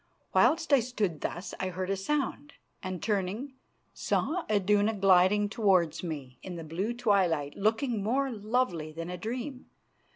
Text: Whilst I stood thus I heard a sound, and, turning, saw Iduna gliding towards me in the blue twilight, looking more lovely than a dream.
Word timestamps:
Whilst 0.33 0.73
I 0.73 0.79
stood 0.79 1.21
thus 1.21 1.53
I 1.59 1.69
heard 1.69 1.91
a 1.91 1.95
sound, 1.95 2.53
and, 2.81 3.03
turning, 3.03 3.53
saw 3.93 4.45
Iduna 4.49 4.95
gliding 4.95 5.47
towards 5.47 6.01
me 6.01 6.39
in 6.41 6.55
the 6.55 6.63
blue 6.63 6.91
twilight, 6.95 7.55
looking 7.55 8.01
more 8.01 8.31
lovely 8.31 8.91
than 8.91 9.11
a 9.11 9.17
dream. 9.19 9.67